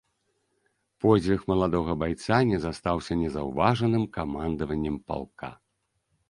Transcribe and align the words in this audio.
Подзвіг 1.03 1.43
маладога 1.51 1.95
байца 2.03 2.39
не 2.53 2.57
застаўся 2.63 3.13
незаўважаным 3.21 4.07
камандаваннем 4.17 4.97
палка. 5.13 5.53